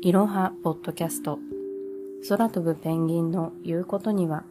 [0.00, 1.40] いろはポッドキャスト
[2.28, 4.44] 空飛ぶペンギンの言うことには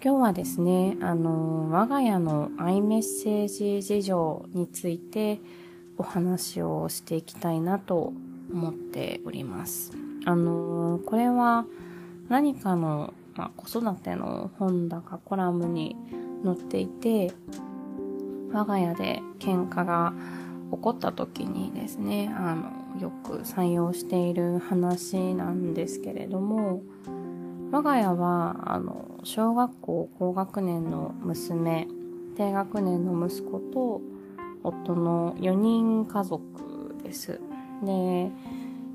[0.00, 5.40] 今日はですね、あの、我が家のアイメッセージ事情について
[5.98, 8.12] お話をしていきたいなと
[8.52, 9.90] 思っております。
[10.26, 11.66] あの、これは
[12.28, 15.96] 何かの、まあ、子育ての本だかコラムに
[16.44, 17.32] 載っていて、
[18.52, 20.12] 我が家で喧嘩が
[20.72, 26.82] 起こった時にですね、あの、よく採用している話なんですけれども、
[27.70, 31.88] 我が家は、あの、小学校高学年の娘、
[32.36, 34.00] 低学年の息子と、
[34.62, 36.42] 夫の4人家族
[37.02, 37.40] です。
[37.84, 38.30] で、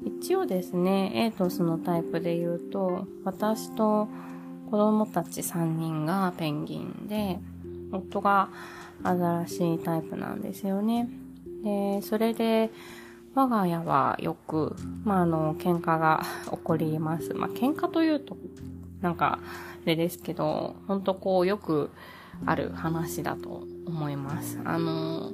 [0.04, 4.08] 一応ですね、エイトスのタイプで言うと、私と
[4.70, 7.40] 子供たち3人がペンギンで、
[7.92, 8.50] 夫が
[9.04, 11.10] アザラシタイプなんですよね。
[11.64, 12.70] で、それで、
[13.34, 17.34] 我が家はよく、まあ、あの、喧嘩が 起こります。
[17.34, 18.36] まあ、喧嘩というと、
[19.02, 21.90] なんか、あれですけど、ほんとこう、よく
[22.46, 24.60] ある話だと思います。
[24.66, 25.32] あの、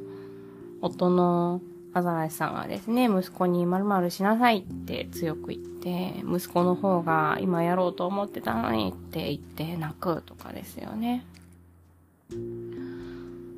[0.81, 1.61] 夫の
[1.94, 11.25] アザラシさんがですね、息子に〇〇しなさいって強く言って、息子の方が今やろうと思ってたのにって言って泣くとかですよね。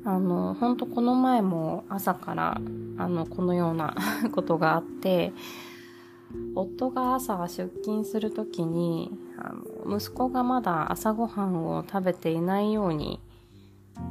[0.04, 2.60] あの、ほんとこの前も朝から、
[2.98, 3.94] あの、このような
[4.32, 5.32] ことがあって、
[6.54, 9.52] 夫が朝出勤するときに、あ
[9.86, 13.20] の、息子がまだ朝ごはんを食べていないように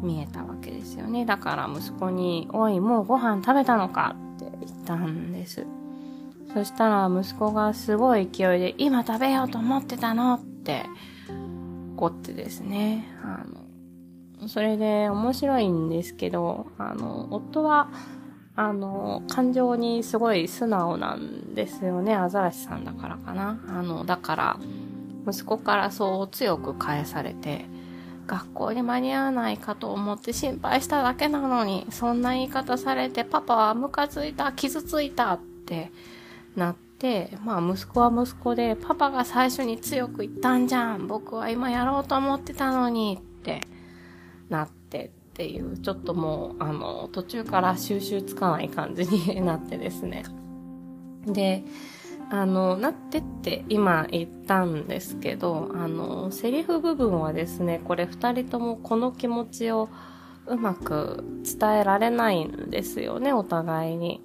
[0.01, 1.25] 見えたわけですよね。
[1.25, 4.15] だから息子に、おい、もうご飯食べたのか？
[4.35, 5.65] って言ったんです。
[6.53, 10.35] そしたら息子がすごい勢いで、今食べようと思ってたの？
[10.35, 10.85] って
[11.95, 13.05] 怒ってですね。
[13.23, 13.68] あの、
[14.47, 17.89] それで面白いんですけど、あの、夫は、
[18.55, 22.15] あの、感情にすごい素直なんですよね。
[22.15, 23.59] アザラシさんだからかな。
[23.67, 24.59] あの、だから、
[25.27, 27.65] 息子からそう強く返されて、
[28.27, 35.91] 学校に間に合わないかと思って心配しただけなのに、そんな言い方されて、パパはムカついた、傷ついたって
[36.55, 41.07] なって、まあ息子は息子で、パパが最初に強く言ったんじゃん。
[41.07, 43.61] 僕は今やろうと思ってたのにって
[44.49, 50.23] なってっていう、ちょっともう、あの、途中から収集つかない感じになってですね。
[51.25, 51.63] で、
[52.29, 59.89] あの、なってって今言ったんですけど、あの、セリフ部分はですね、これ二人ともこの気持ちを
[60.45, 64.21] うまく伝えられないんですよね、お互いに。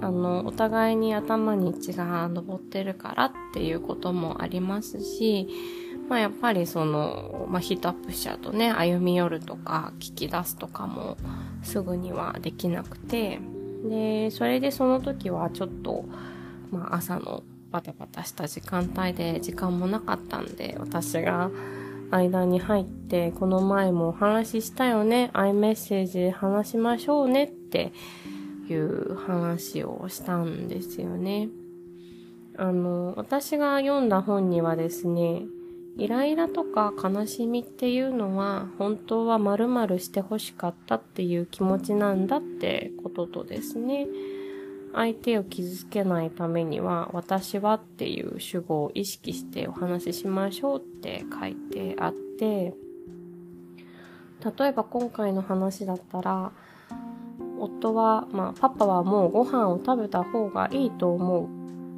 [0.00, 5.48] あの、お互いに頭に血が昇ってるからっていうこともありますし、
[6.08, 11.16] まあやっぱりその、まあヒートアップしちゃうとね、歩み寄るとか聞き出すとかも
[11.62, 13.40] すぐにはできなくて、
[13.88, 16.04] で、それでその時はちょっと、
[16.70, 21.50] まあ朝のバタバタした時間帯で時間もなかったんで、私が
[22.10, 27.92] 間に入って、この前もお話ししたよね、アイメッセージ話しましょうねって
[28.68, 31.48] いう話をしたんですよね。
[32.56, 35.42] あの、私が読んだ本にはですね、
[35.96, 44.08] イライラとか悲しみっていうのは本当は〇〇して欲しかったっていう気持ちなんだってこととですね、
[44.92, 52.74] 相手を傷つけないためには私はっていう主語を意識してお話ししましょうって書いてあって、
[54.58, 56.52] 例えば今回の話だったら、
[57.58, 61.48] 夫は、まあ、パパはもうご飯を食べた方がいいと思う。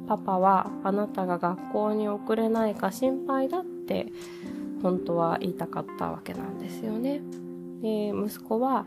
[0.07, 4.07] パパはあなたが学校に遅れないか心配だって
[4.81, 7.21] 本当は言いたかったわけなんですよね。
[7.81, 8.85] で、息子は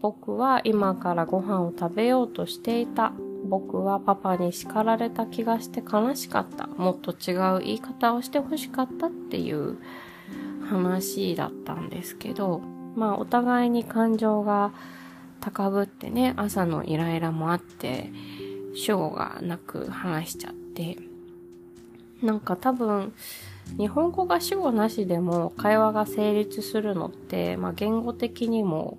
[0.00, 3.12] 僕は今からご飯を食べようとしていた。
[3.42, 6.66] 僕はパパに叱られた気がして悲しかった。
[6.66, 9.78] もっと違う言い方をして欲しかったっていう
[10.68, 12.60] 話だったんですけど、
[12.94, 14.72] まあお互いに感情が
[15.40, 18.12] 高ぶってね、朝のイライラもあって、
[18.74, 20.98] 主語がなく話しちゃって、
[22.22, 23.12] なんか多分、
[23.78, 28.98] 日本語が主語なしでも会話が成立するのって、まあ、言語的にも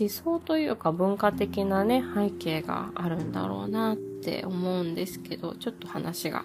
[0.00, 6.44] 思想というか文化的なね、背景があるんだろうなって思うんですけど、ちょっと話が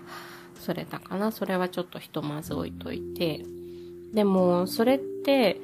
[0.60, 1.32] それたかな。
[1.32, 3.46] それはちょっとひとまず置いといて。
[4.14, 5.62] でも、それって、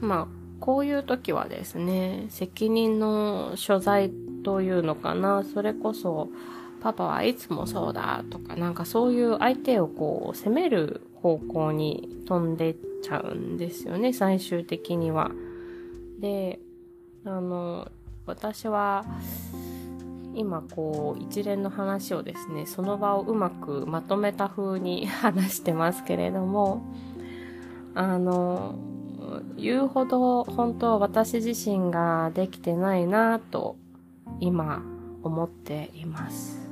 [0.00, 0.26] まあ、
[0.60, 4.10] こういう時はですね、責任の所在
[4.44, 5.44] というのかな。
[5.44, 6.28] それこそ、
[6.80, 15.30] パパはいつもそうだとか、なんかそういう相手をこう責める方向に飛んでっちゃうんですよね、最終的には。
[16.20, 16.60] で、
[17.24, 17.90] あの、
[18.26, 19.04] 私は
[20.34, 26.82] 今こう一連の話をですね、その場をうまくまとめた風に話してますけれども、
[27.94, 28.76] あの、
[29.56, 33.76] 言うほど本当私自身ができてないなと
[34.40, 34.82] 今
[35.22, 36.67] 思っています。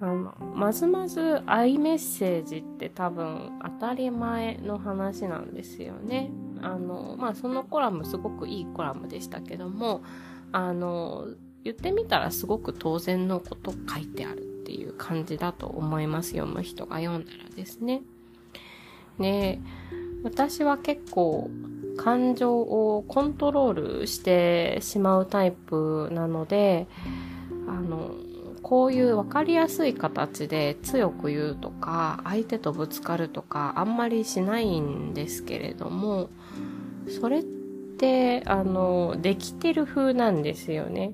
[0.00, 6.30] あの、まずまず愛メッセージって多分当たり前の話なんですよね。
[6.62, 10.02] あの、まあ、そのコラムすごくいいコラムでしたけども、
[10.52, 11.26] あの、
[11.64, 16.30] 言ってみたらすごく当然のこと書いてあるっていう感じだと思います。
[16.32, 18.02] 読む人が読んだらですね。
[19.18, 19.58] で、
[20.22, 21.50] 私は結構
[21.96, 26.86] 感情をコントロールしてしまうタイプなので、
[27.66, 28.12] あの、
[28.68, 36.30] こういう分かりやすい形で強く言うとか、相手とぶつかるとか、あんまりしないんですけれども、
[37.20, 41.12] それって、あの、できてる風なんですよね。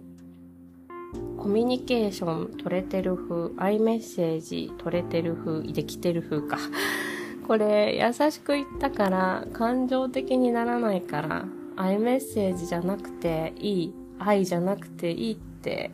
[1.37, 6.57] コミュニケーション取れてる風、アイメッセージ取れてる風、できてる風か。
[7.47, 11.45] これ、優しく言ったから、感情的にならないから、
[11.77, 15.91] アイメッセージじゃなくていい、愛じゃなくていいって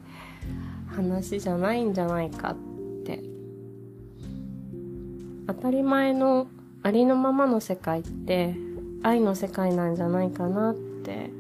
[0.98, 2.56] 話じゃないんじゃないかっ
[3.04, 3.22] て
[5.46, 6.48] 当たり前の
[6.82, 8.56] ありのままの世界って
[9.02, 11.30] 愛の世界なんじゃないかなって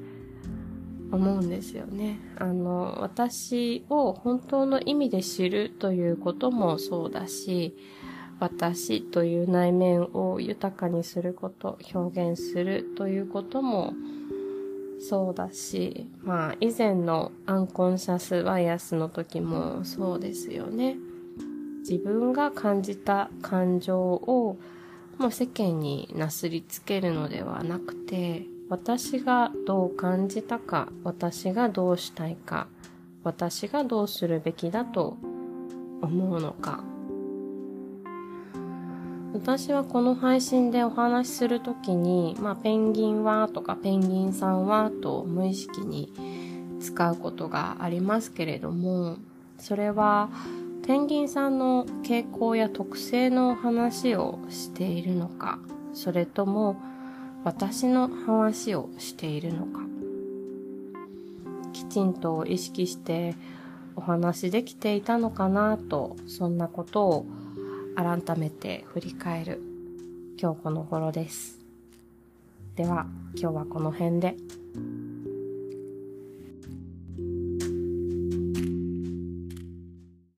[1.10, 2.20] 思うんですよね。
[2.36, 7.74] あの、私を本当の意味で知るということもそうだし、
[8.40, 13.94] 私という内面を豊かにすること、表現するということも
[15.00, 20.96] そうだし、まあ以前のアンコンシャスバイアスの時もそうですよね。
[21.80, 24.58] 自分が感じた感情を
[25.18, 32.66] もう世間になすりつけるのではなくて、私がどう感じたか、私がどうしたいか、
[33.24, 35.16] 私がどうするべきだと
[36.02, 36.84] 思うのか、
[39.34, 46.12] 私はこの配信でお話しするときに、まあ、ペンギンはとかペンギンさんはと無意識に
[46.80, 49.16] 使うことがありますけれども、
[49.58, 50.30] それは
[50.86, 55.58] ペンギンさんの傾向や特性の話をしているのか、
[55.92, 56.80] それとも
[57.44, 59.80] 私の話をしているのか、
[61.72, 63.36] きちんと意識して
[63.94, 67.26] お話できていたのかなと、そんなことを
[67.98, 69.60] 改めて振り返る
[70.40, 71.58] 今日この頃です。
[72.76, 74.36] では今日はこの辺で。